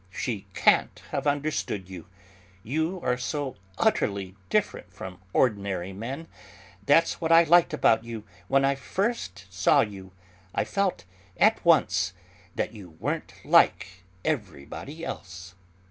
She 0.09 0.47
can't 0.55 0.99
have 1.11 1.27
understood 1.27 1.87
you: 1.87 2.07
you 2.63 2.99
are 3.03 3.19
so 3.19 3.55
utterly 3.77 4.35
different 4.49 4.91
from 4.91 5.21
ordinary 5.31 5.93
men. 5.93 6.27
That's 6.87 7.21
what 7.21 7.31
I 7.31 7.43
liked 7.43 7.71
about 7.71 8.03
you 8.03 8.23
when 8.47 8.65
I 8.65 8.73
first 8.73 9.45
saw 9.53 9.81
you; 9.81 10.11
I 10.55 10.63
felt 10.63 11.05
at 11.37 11.63
once 11.63 12.13
that 12.55 12.73
you 12.73 12.97
weren't 12.99 13.31
like 13.45 14.03
everybody 14.25 15.05
else." 15.05 15.53